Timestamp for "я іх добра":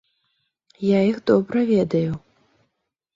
0.85-1.59